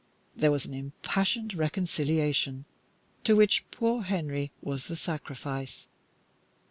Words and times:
There 0.35 0.49
was 0.49 0.65
an 0.65 0.73
impassioned 0.73 1.53
reconciliation, 1.53 2.65
to 3.23 3.35
which 3.35 3.69
poor 3.69 4.01
Henry 4.01 4.51
was 4.59 4.87
the 4.87 4.95
sacrifice. 4.95 5.85